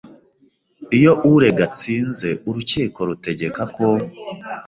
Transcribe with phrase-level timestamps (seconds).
[0.97, 3.87] Iyo urega atsinze urukiko rutegeka ko